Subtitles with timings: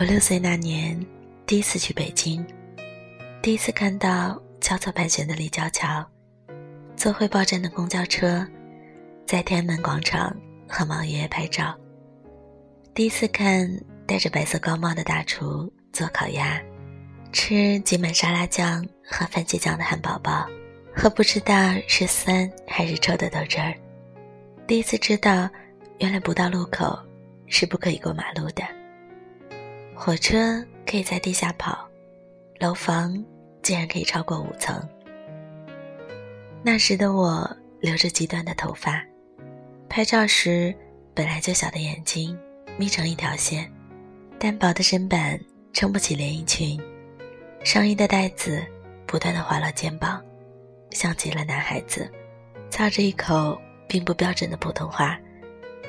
[0.00, 0.98] 我六岁那年，
[1.44, 2.42] 第一次去北京，
[3.42, 6.02] 第一次看到交错盘旋的立交桥，
[6.96, 8.46] 坐汇报站的公交车，
[9.26, 10.34] 在天安门广场
[10.66, 11.76] 和毛爷爷拍照。
[12.94, 13.70] 第一次看
[14.06, 16.58] 戴着白色高帽的大厨做烤鸭，
[17.30, 20.48] 吃挤满沙拉酱和番茄酱的汉堡包，
[20.96, 23.74] 喝不知道是酸还是臭的豆汁儿。
[24.66, 25.46] 第一次知道，
[25.98, 26.98] 原来不到路口
[27.48, 28.64] 是不可以过马路的。
[30.02, 31.86] 火车可以在地下跑，
[32.58, 33.22] 楼房
[33.60, 34.88] 竟然可以超过五层。
[36.62, 37.46] 那时的我
[37.80, 39.04] 留着极短的头发，
[39.90, 40.74] 拍照时
[41.12, 42.34] 本来就小的眼睛
[42.78, 43.70] 眯成一条线，
[44.38, 45.38] 单薄的身板
[45.74, 46.80] 撑不起连衣裙，
[47.62, 48.64] 上衣的带子
[49.06, 50.18] 不断的滑落肩膀，
[50.92, 52.10] 像极了男孩子，
[52.70, 55.20] 操着一口并不标准的普通话，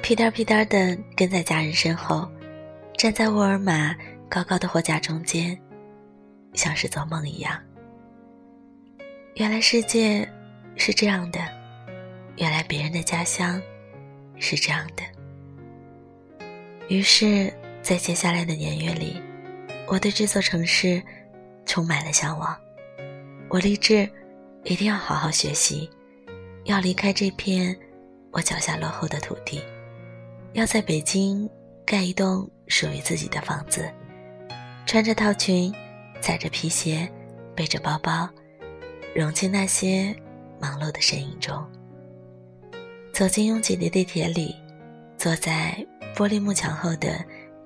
[0.01, 2.29] 屁颠屁颠的跟在家人身后。
[3.01, 3.95] 站在沃尔玛
[4.29, 5.59] 高高的货架中间，
[6.53, 7.59] 像是做梦一样。
[9.33, 10.31] 原来世界
[10.75, 11.39] 是这样的，
[12.37, 13.59] 原来别人的家乡
[14.37, 15.01] 是这样的。
[16.89, 19.19] 于是，在接下来的年月里，
[19.87, 21.01] 我对这座城市
[21.65, 22.55] 充满了向往。
[23.49, 24.07] 我立志
[24.63, 25.89] 一定要好好学习，
[26.65, 27.75] 要离开这片
[28.29, 29.59] 我脚下落后的土地，
[30.53, 31.49] 要在北京
[31.83, 32.47] 盖一栋。
[32.71, 33.91] 属于自己的房子，
[34.85, 35.75] 穿着套裙，
[36.21, 37.05] 踩着皮鞋，
[37.53, 38.29] 背着包包，
[39.13, 40.15] 融进那些
[40.57, 41.69] 忙碌的身影中。
[43.11, 44.55] 走进拥挤的地铁里，
[45.17, 47.21] 坐在玻璃幕墙后的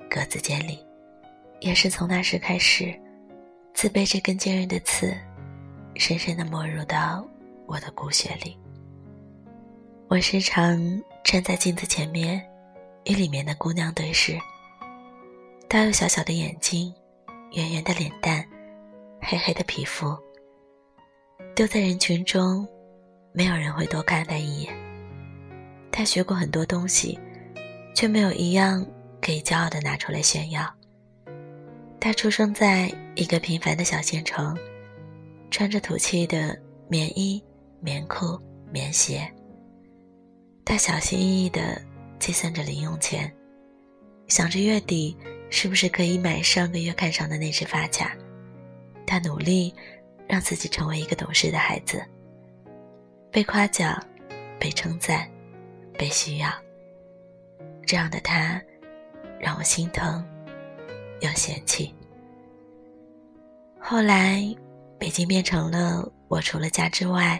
[0.09, 0.83] 格子间里，
[1.59, 2.99] 也是从那时开始，
[3.75, 5.15] 自卑这根尖锐的刺，
[5.93, 7.23] 深深的没入到
[7.67, 8.57] 我的骨血里。
[10.07, 10.75] 我时常
[11.23, 12.43] 站在镜子前面，
[13.03, 14.35] 与里面的姑娘对视。
[15.67, 16.93] 她有小小的眼睛，
[17.51, 18.47] 圆圆的脸蛋，
[19.21, 20.17] 黑黑的皮肤。
[21.53, 22.67] 丢在人群中，
[23.33, 24.73] 没有人会多看他一眼。
[25.91, 27.19] 他学过很多东西，
[27.93, 28.85] 却没有一样
[29.21, 30.69] 可以骄傲的拿出来炫耀。
[31.99, 34.57] 他出生在一个平凡的小县城，
[35.49, 37.43] 穿着土气的棉衣、
[37.81, 38.39] 棉裤、
[38.71, 39.29] 棉鞋。
[40.63, 41.81] 他小心翼翼的
[42.19, 43.33] 计算着零用钱，
[44.27, 45.17] 想着月底。
[45.49, 48.15] 是不是可以买上个月看上的那只发卡？
[49.07, 49.73] 他努力
[50.27, 52.03] 让自己成为一个懂事的孩子。
[53.31, 54.03] 被夸奖，
[54.59, 55.29] 被称赞，
[55.97, 56.49] 被需要。
[57.85, 58.61] 这样的他，
[59.39, 60.25] 让我心疼
[61.21, 61.93] 又嫌弃。
[63.79, 64.43] 后来，
[64.97, 67.39] 北京变成了我除了家之外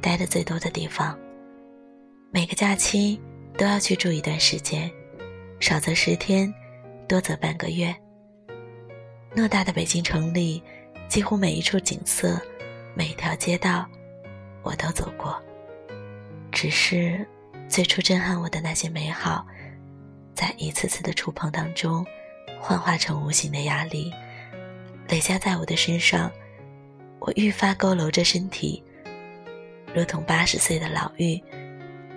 [0.00, 1.18] 待的最多的地方。
[2.30, 3.20] 每个假期
[3.58, 4.90] 都要去住一段时间，
[5.58, 6.52] 少则十天。
[7.12, 7.94] 多则半个月。
[9.36, 10.62] 偌大的北京城里，
[11.10, 12.40] 几乎每一处景色，
[12.94, 13.86] 每一条街道，
[14.62, 15.38] 我都走过。
[16.50, 17.28] 只是
[17.68, 19.46] 最初震撼我的那些美好，
[20.34, 22.02] 在一次次的触碰当中，
[22.58, 24.10] 幻化成无形的压力，
[25.08, 26.32] 累加在我的身上。
[27.18, 28.82] 我愈发佝偻着身体，
[29.94, 31.42] 如同八十岁的老妪，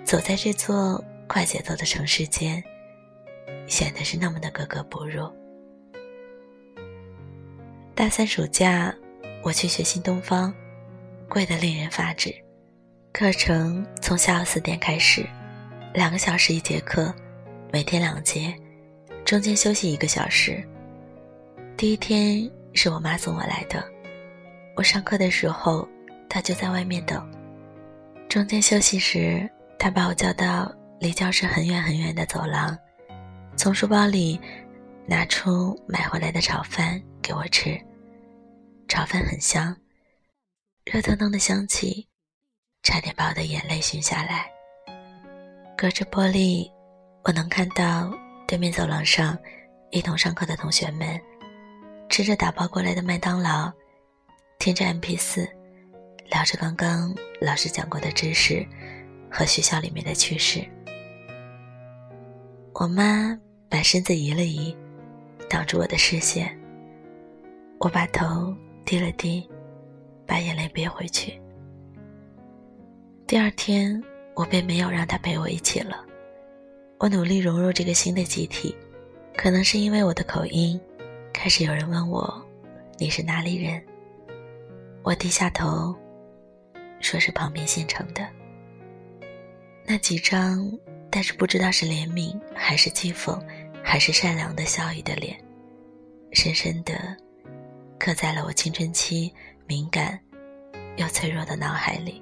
[0.04, 2.64] 走在这座快节奏的城市间。
[3.66, 5.30] 显得是那么的格格不入。
[7.94, 8.94] 大三暑假，
[9.42, 10.52] 我去学新东方，
[11.28, 12.34] 贵得令人发指。
[13.12, 15.26] 课程从下午四点开始，
[15.94, 17.14] 两个小时一节课，
[17.72, 18.54] 每天两节，
[19.24, 20.62] 中间休息一个小时。
[21.76, 23.82] 第一天是我妈送我来的，
[24.74, 25.88] 我上课的时候，
[26.28, 27.26] 她就在外面等。
[28.28, 30.70] 中间休息时，她把我叫到
[31.00, 32.76] 离教室很远很远的走廊。
[33.56, 34.38] 从书包里
[35.06, 37.80] 拿出买回来的炒饭给我吃，
[38.86, 39.74] 炒饭很香，
[40.84, 42.06] 热腾腾的香气，
[42.82, 44.46] 差点把我的眼泪熏下来。
[45.76, 46.70] 隔着玻璃，
[47.24, 48.12] 我能看到
[48.46, 49.36] 对面走廊上
[49.90, 51.18] 一同上课的同学们，
[52.10, 53.72] 吃着打包过来的麦当劳，
[54.58, 55.48] 听着 MP4，
[56.30, 58.64] 聊着刚刚老师讲过的知识
[59.30, 60.62] 和学校里面的趣事。
[62.74, 63.36] 我妈。
[63.68, 64.74] 把身子移了移，
[65.48, 66.56] 挡住我的视线。
[67.78, 68.54] 我把头
[68.84, 69.48] 低了低，
[70.26, 71.40] 把眼泪憋回去。
[73.26, 74.02] 第二天，
[74.34, 76.04] 我便没有让他陪我一起了。
[76.98, 78.74] 我努力融入这个新的集体，
[79.36, 80.80] 可能是因为我的口音，
[81.32, 82.42] 开始有人问我
[82.98, 83.82] ：“你是哪里人？”
[85.02, 85.94] 我低下头，
[87.00, 88.26] 说是旁边县城的。
[89.84, 90.66] 那几张
[91.16, 93.40] 但是不知道是怜悯还是讥讽。
[93.88, 95.38] 还是善良的笑意的脸，
[96.32, 97.16] 深深的
[98.00, 99.32] 刻在了我青春期
[99.64, 100.18] 敏感
[100.96, 102.20] 又脆弱的脑海里。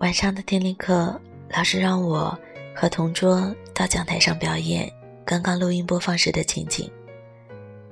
[0.00, 1.18] 晚上的听力课，
[1.48, 2.36] 老师让我
[2.74, 4.92] 和同桌到讲台上表演
[5.24, 6.90] 刚刚录音播放时的情景。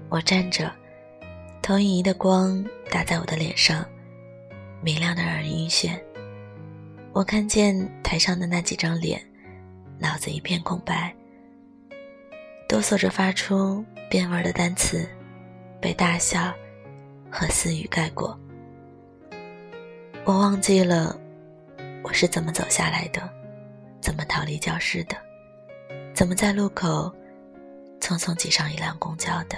[0.08, 0.68] 我站着，
[1.62, 3.86] 投影仪的光打在我的脸上，
[4.82, 5.96] 明亮的让人晕眩。
[7.12, 9.24] 我看见台上的那几张脸，
[10.02, 11.14] 脑子一片空白，
[12.68, 15.08] 哆嗦着发出变味的单词，
[15.80, 16.52] 被大笑
[17.30, 18.36] 和私语盖过。
[20.24, 21.16] 我忘记了
[22.02, 23.30] 我是怎么走下来的，
[24.00, 25.16] 怎么逃离教室的，
[26.12, 27.14] 怎么在路口
[28.00, 29.56] 匆匆挤上一辆公交的。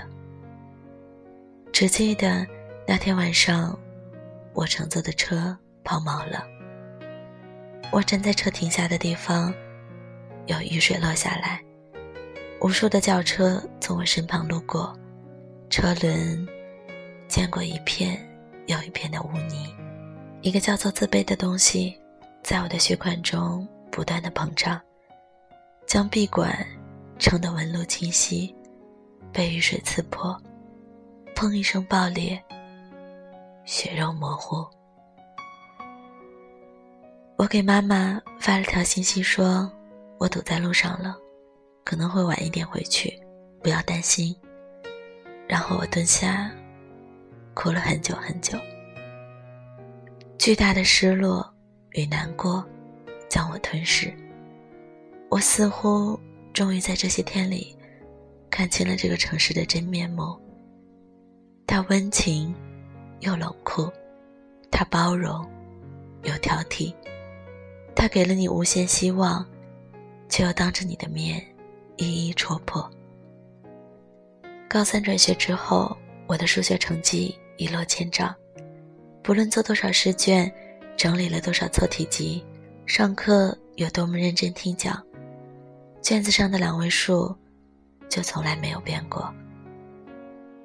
[1.72, 2.46] 只记得
[2.86, 3.78] 那天晚上，
[4.52, 6.46] 我乘坐的车抛锚了。
[7.90, 9.54] 我站在车停下的地方，
[10.46, 11.62] 有雨水落下来，
[12.60, 14.94] 无数的轿车从我身旁路过，
[15.70, 16.46] 车轮
[17.28, 18.18] 溅过一片
[18.66, 19.74] 又一片的污泥。
[20.42, 21.98] 一个叫做自卑的东西，
[22.42, 24.80] 在我的血管中不断的膨胀，
[25.86, 26.66] 将闭管
[27.18, 28.54] 撑得纹路清晰，
[29.32, 30.38] 被雨水刺破。
[31.34, 32.40] 砰一声爆裂，
[33.64, 34.64] 血肉模糊。
[37.36, 39.68] 我给妈妈发了条信息，说
[40.24, 41.18] 我堵在路上了，
[41.84, 43.12] 可能会晚一点回去，
[43.62, 44.34] 不要担心。
[45.46, 46.50] 然后我蹲下，
[47.52, 48.58] 哭了很久很久。
[50.38, 51.46] 巨大的失落
[51.90, 52.64] 与难过
[53.28, 54.10] 将我吞噬。
[55.28, 56.18] 我似乎
[56.54, 57.76] 终于在这些天里，
[58.48, 60.34] 看清了这个城市的真面目。
[61.66, 62.54] 他温情，
[63.20, 63.92] 又冷酷；
[64.70, 65.46] 他包容，
[66.22, 66.94] 又挑剔；
[67.94, 69.46] 他给了你无限希望，
[70.34, 71.40] 却又当着你的面
[71.96, 72.90] 一一戳破。
[74.68, 75.96] 高三转学之后，
[76.26, 78.34] 我的数学成绩一落千丈，
[79.22, 80.52] 不论做多少试卷，
[80.96, 82.44] 整理了多少错题集，
[82.84, 85.00] 上课有多么认真听讲，
[86.02, 87.32] 卷子上的两位数，
[88.08, 89.32] 就从来没有变过。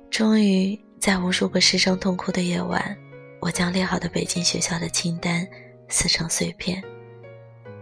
[0.09, 0.79] 终于。
[0.99, 2.97] 在无数个失声痛哭的夜晚，
[3.39, 5.47] 我将列好的北京学校的清单
[5.87, 6.83] 撕成碎片。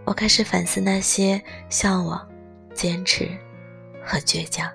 [0.07, 1.39] 我开始反思那些
[1.69, 2.25] 向往、
[2.73, 3.27] 坚持
[4.01, 4.71] 和倔强。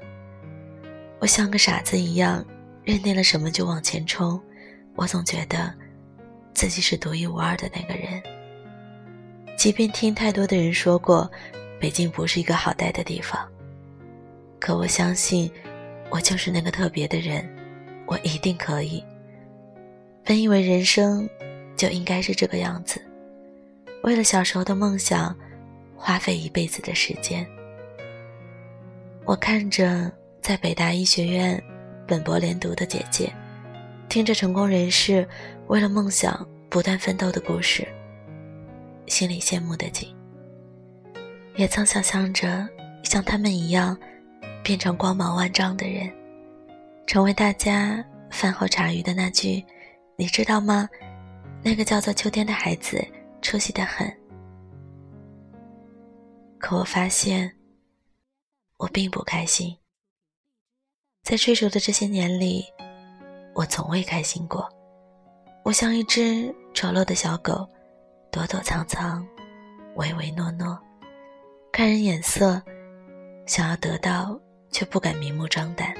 [1.20, 2.44] 我像个傻子一样，
[2.84, 4.38] 认定了什么就往前冲。
[4.94, 5.72] 我总觉得
[6.52, 8.22] 自己是独一无二的那个人。
[9.56, 11.30] 即便听太多的人说过，
[11.80, 13.48] 北京不是一个好待的地方，
[14.60, 15.50] 可我相信，
[16.10, 17.48] 我就是那个特别的人。
[18.04, 19.02] 我一定可以。
[20.24, 21.26] 本以为人生
[21.74, 23.00] 就应该是这个样子，
[24.02, 25.34] 为了小时候的梦想，
[25.96, 27.46] 花费一辈子的时间。
[29.24, 30.10] 我看着
[30.40, 31.62] 在北大医学院
[32.06, 33.32] 本博连读的姐姐，
[34.08, 35.26] 听着成功人士
[35.68, 37.86] 为了梦想不断奋斗的故事，
[39.06, 40.12] 心里羡慕的紧。
[41.54, 42.68] 也曾想象着
[43.04, 43.96] 像他们一样，
[44.64, 46.10] 变成光芒万丈的人。
[47.06, 49.64] 成为大家饭后茶余的那句，
[50.16, 50.88] 你知道吗？
[51.62, 53.04] 那个叫做秋天的孩子
[53.42, 54.10] 出息的很。
[56.58, 57.52] 可我发现，
[58.78, 59.76] 我并不开心。
[61.22, 62.64] 在追逐的这些年里，
[63.54, 64.68] 我从未开心过。
[65.64, 67.68] 我像一只丑陋的小狗，
[68.30, 69.26] 躲躲藏藏，
[69.96, 70.78] 唯唯诺诺，
[71.72, 72.60] 看人眼色，
[73.46, 75.94] 想要得到，却不敢明目张胆。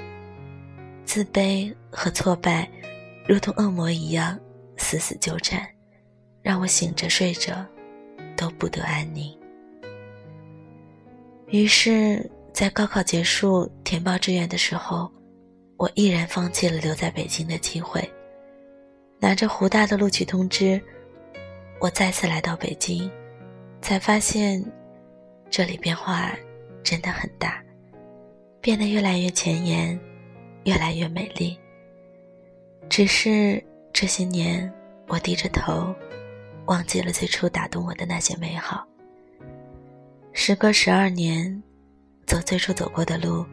[1.04, 2.68] 自卑和挫败，
[3.28, 4.38] 如同恶魔一样
[4.76, 5.68] 死死纠缠，
[6.42, 7.64] 让我醒着睡着
[8.37, 9.34] 都不得安宁。
[11.46, 15.11] 于是，在高考结束填报志愿的时候，
[15.76, 18.06] 我毅然放弃了留在北京的机会。
[19.18, 20.80] 拿着湖大的录取通知，
[21.80, 23.11] 我再次来到北京，
[23.80, 24.62] 才发现
[25.49, 26.32] 这里变化
[26.82, 27.62] 真的很大，
[28.61, 29.99] 变得越来越前沿。
[30.64, 31.58] 越来越美丽。
[32.88, 33.61] 只是
[33.92, 34.72] 这些年，
[35.08, 35.92] 我低着头，
[36.66, 38.87] 忘记了最初打动我的那些美好。
[40.33, 41.62] 时隔十二年，
[42.26, 43.45] 走最初走过的路，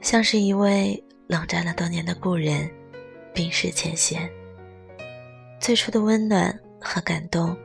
[0.00, 2.70] 像是一位冷战了多年的故人，
[3.32, 4.30] 冰释前嫌。
[5.60, 7.56] 最初的温暖和感动，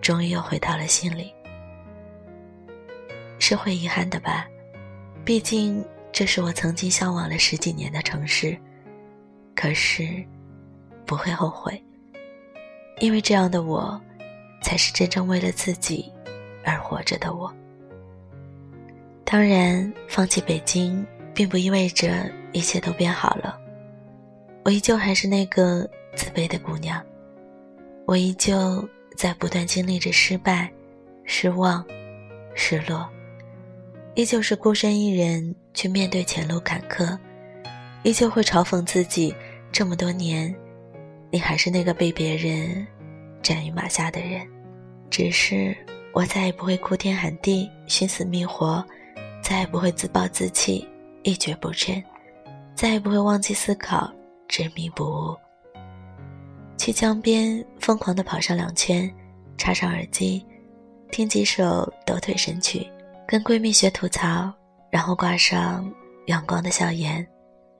[0.00, 1.32] 终于又回到了心里。
[3.38, 4.46] 是会遗憾的吧？
[5.24, 5.84] 毕竟。
[6.12, 8.58] 这是我曾经向往了十几年的城市，
[9.54, 10.24] 可是
[11.04, 11.84] 不会后悔，
[13.00, 14.00] 因为这样的我，
[14.62, 16.10] 才是真正为了自己
[16.64, 17.52] 而活着的我。
[19.24, 23.58] 当然，放弃北京并不意味着一切都变好了，
[24.64, 27.04] 我依旧还是那个自卑的姑娘，
[28.06, 30.72] 我依旧在不断经历着失败、
[31.24, 31.84] 失望、
[32.54, 33.06] 失落，
[34.14, 37.18] 依旧是孤身一人去面对前路坎坷，
[38.04, 39.34] 依旧会嘲讽自己
[39.70, 40.54] 这么多年，
[41.30, 42.86] 你还是那个被别人
[43.42, 44.46] 斩于马下的人，
[45.10, 45.76] 只是
[46.12, 48.84] 我再也不会哭天喊地、寻死觅活。
[49.42, 50.84] 再也不会自暴自弃、
[51.22, 52.02] 一蹶不振，
[52.74, 54.12] 再也不会忘记思考、
[54.48, 55.36] 执迷不悟。
[56.76, 59.08] 去江边疯狂地跑上两圈，
[59.56, 60.44] 插上耳机，
[61.12, 62.84] 听几首抖腿神曲，
[63.24, 64.52] 跟闺蜜学吐槽，
[64.90, 65.88] 然后挂上
[66.26, 67.24] 阳光的笑颜，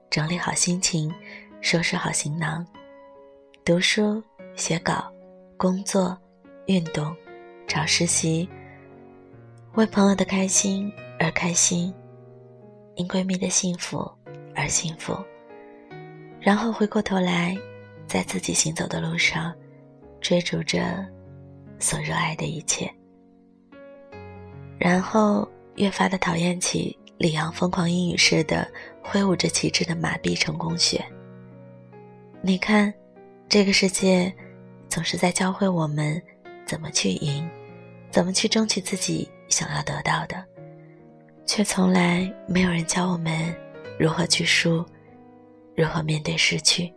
[0.09, 1.12] 整理好心情，
[1.61, 2.65] 收拾好行囊，
[3.66, 4.23] 读书、
[4.54, 5.12] 写稿、
[5.56, 6.16] 工作、
[6.66, 7.12] 运动、
[7.66, 8.49] 找实习，
[9.75, 10.90] 为朋友的开心。
[11.18, 11.92] 而开心，
[12.94, 14.08] 因闺蜜的幸福
[14.54, 15.18] 而幸福，
[16.38, 17.56] 然后回过头来，
[18.06, 19.52] 在自己行走的路上，
[20.20, 21.04] 追逐着
[21.80, 22.88] 所热爱的一切，
[24.78, 28.70] 然后越发的讨厌起李阳疯狂英语式的
[29.02, 31.04] 挥舞着旗帜的麻痹成功学。
[32.42, 32.92] 你看，
[33.49, 34.33] 这个世界
[34.88, 36.21] 总是在教会我们
[36.67, 37.49] 怎么去赢，
[38.11, 40.45] 怎么去争取自己想要得到的。
[41.47, 43.55] 却从来没有人教我们
[44.00, 44.85] 如何去输，
[45.76, 46.93] 如何面对失去。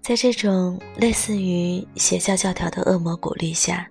[0.00, 3.86] 在这种类似于邪教教条的恶魔鼓励下，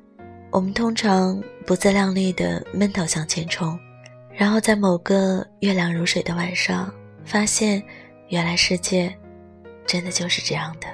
[0.52, 3.78] 我们通常不自量力地闷头向前冲，
[4.32, 6.92] 然后在某个月亮如水的晚上，
[7.24, 7.82] 发现
[8.30, 9.16] 原来世界
[9.86, 10.88] 真的就是这样的。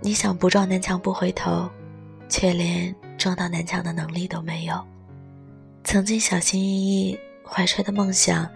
[0.00, 1.68] 你想不撞南墙不回头，
[2.28, 4.84] 却连撞到南墙的能力都没有。
[5.84, 8.48] 曾经小心翼翼怀揣的梦想，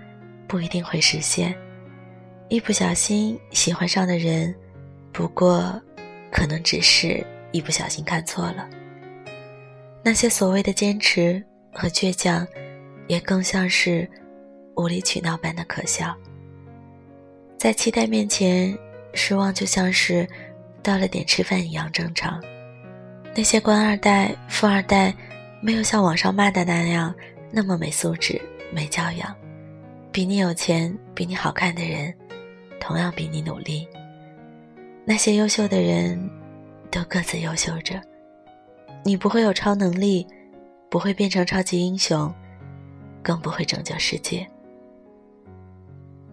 [0.47, 1.57] 不一定会实现。
[2.49, 4.55] 一不小心喜欢上的人，
[5.13, 5.81] 不过，
[6.33, 8.69] 可能只是一不小心看错了。
[10.03, 12.47] 那些所谓的坚持和倔强，
[13.07, 14.11] 也更像是
[14.77, 16.17] 无理取闹般的可笑。
[17.57, 18.77] 在期待面前，
[19.15, 20.29] 失望就像是
[20.83, 22.43] 到了点吃饭一样正常。
[23.35, 25.15] 那些官二代、富二代。
[25.63, 27.15] 没有像网上骂的那样
[27.51, 28.41] 那么没素质、
[28.73, 29.37] 没教养，
[30.11, 32.15] 比你有钱、比你好看的人，
[32.81, 33.87] 同样比你努力。
[35.05, 36.19] 那些优秀的人，
[36.91, 38.01] 都各自优秀着。
[39.05, 40.27] 你不会有超能力，
[40.89, 42.33] 不会变成超级英雄，
[43.23, 44.47] 更不会拯救世界。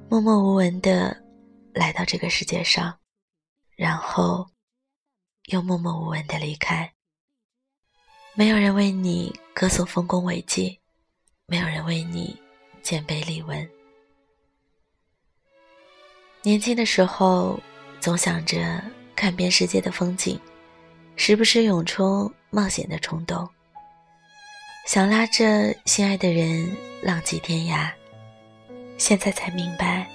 [0.08, 1.14] 默默无闻的
[1.78, 2.98] 来到这个世界上，
[3.76, 4.50] 然后
[5.46, 6.92] 又默默无闻的离开。
[8.34, 10.80] 没有人为你歌颂丰功伟绩，
[11.46, 12.36] 没有人为你
[12.82, 13.70] 荐碑立文。
[16.42, 17.60] 年轻的时候，
[18.00, 18.84] 总想着
[19.16, 20.40] 看遍世界的风景，
[21.16, 23.48] 时不时涌出冒险的冲动，
[24.88, 27.92] 想拉着心爱的人浪迹天涯。
[28.98, 30.10] 现在才明白，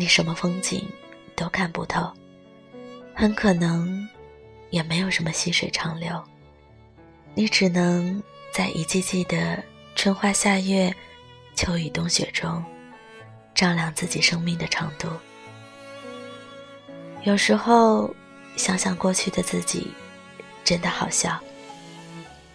[0.00, 0.88] 你什么风景
[1.36, 2.10] 都看不透，
[3.14, 4.08] 很可能
[4.70, 6.18] 也没有什么细水长流。
[7.34, 9.62] 你只能在一季季的
[9.94, 10.90] 春花夏月、
[11.54, 12.64] 秋雨冬雪中，
[13.54, 15.06] 丈量自己生命的长度。
[17.24, 18.08] 有时候
[18.56, 19.92] 想想过去的自己，
[20.64, 21.38] 真的好笑。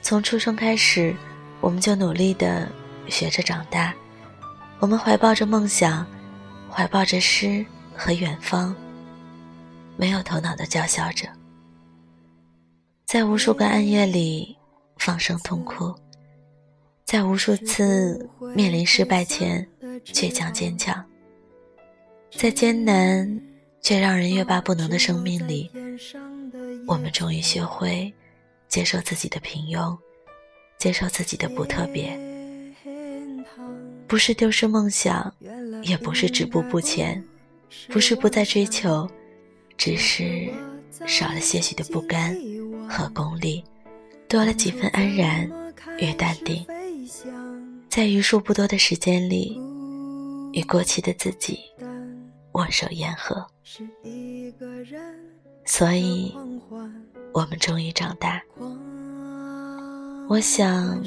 [0.01, 1.15] 从出生开始，
[1.61, 2.67] 我们就努力的
[3.07, 3.93] 学着长大，
[4.79, 6.07] 我们怀抱着梦想，
[6.75, 7.65] 怀抱着诗
[7.95, 8.75] 和远方，
[9.95, 11.29] 没有头脑的叫嚣着，
[13.05, 14.57] 在无数个暗夜里。
[14.97, 15.93] 放声痛哭，
[17.05, 19.67] 在无数次面临失败前
[20.05, 21.05] 倔强坚强，
[22.31, 23.41] 在艰难
[23.81, 25.69] 却让人欲罢不能的生命里，
[26.87, 28.11] 我们终于学会
[28.67, 29.95] 接受自己的平庸，
[30.79, 32.17] 接受自己的不特别。
[34.07, 35.33] 不是丢失梦想，
[35.83, 37.23] 也不是止步不前，
[37.89, 39.09] 不是不再追求，
[39.77, 40.49] 只是
[41.07, 42.35] 少了些许的不甘
[42.87, 43.63] 和功利。
[44.27, 45.49] 多了几分安然
[45.99, 46.65] 与淡定，
[47.89, 49.59] 在余数不多的时间里，
[50.51, 51.59] 与过去的自己
[52.53, 53.45] 握手言和。
[55.65, 56.33] 所以，
[57.33, 58.41] 我们终于长大。
[60.27, 61.03] 我想，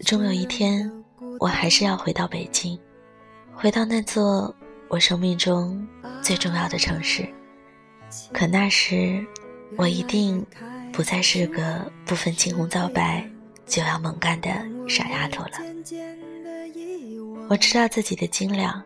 [0.00, 0.90] 终有一天，
[1.38, 2.78] 我还是要回到北京，
[3.54, 4.54] 回到那座
[4.88, 5.86] 我生命中
[6.22, 7.26] 最重要的城市。
[8.32, 9.24] 可那时，
[9.76, 10.44] 我一定。
[10.92, 13.22] 不再是个不分青红皂白
[13.66, 14.48] 就要猛干的
[14.88, 15.50] 傻丫头了。
[17.50, 18.82] 我知道自己的斤两，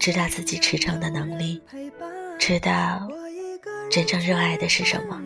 [0.00, 1.62] 知道自己驰骋的能力，
[2.40, 3.06] 知道
[3.88, 5.22] 真正热爱的是什么。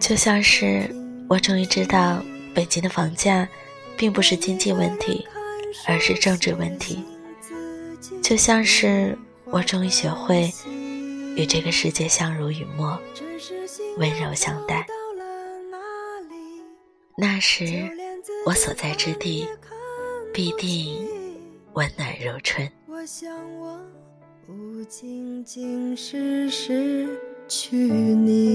[0.00, 0.88] 就像是
[1.28, 2.24] 我终于知道，
[2.54, 3.48] 北京的房价
[3.96, 5.26] 并不是经济问题，
[5.86, 7.04] 而是政治问题。
[8.22, 10.50] 就像是我终于学会
[11.36, 12.98] 与这个世界相濡以沫，
[13.98, 14.86] 温柔相待。
[17.16, 17.90] 那时，
[18.46, 19.48] 我所在之地
[20.32, 21.06] 必定
[21.74, 22.70] 温暖如春。
[22.86, 23.30] 我想，
[23.60, 23.78] 我
[24.46, 27.08] 不仅仅是失
[27.48, 28.54] 去你。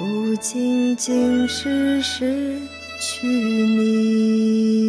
[0.00, 2.58] 不仅仅是失
[2.98, 4.80] 去你。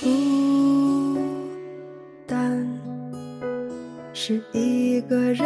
[0.00, 1.18] 孤
[2.26, 2.66] 单
[4.14, 5.45] 是一个人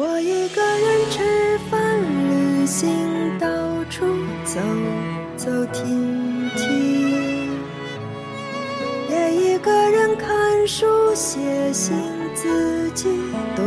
[0.00, 3.48] 我一个人吃饭、旅行，到
[3.90, 4.06] 处
[4.44, 4.60] 走
[5.36, 7.50] 走停停，
[9.10, 11.40] 也一个人看书、写
[11.72, 11.96] 信，
[12.32, 13.08] 自己
[13.56, 13.64] 对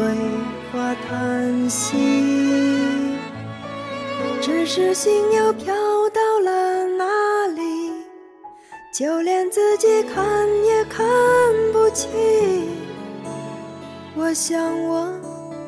[0.72, 1.98] 话、叹息。
[4.42, 5.76] 只是心又飘
[6.12, 7.92] 到了哪里？
[8.98, 11.06] 就连自己看也看
[11.74, 12.10] 不清。
[14.16, 15.14] 我想，我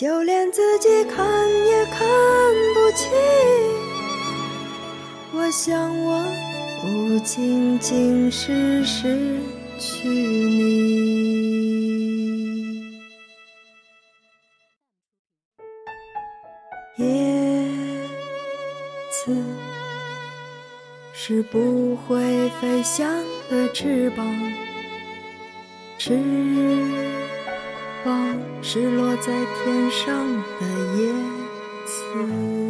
[0.00, 1.28] 就连自己看
[1.66, 2.08] 也看
[2.72, 3.10] 不清。
[5.34, 6.24] 我想，我
[6.80, 9.38] 不仅仅是失
[9.78, 11.20] 去你。
[16.96, 17.04] 叶
[19.10, 19.36] 子
[21.12, 23.06] 是不会飞翔
[23.50, 24.26] 的翅膀。
[25.98, 26.14] 翅
[28.02, 30.26] 光是落在天上
[30.58, 31.12] 的叶
[31.84, 32.69] 子。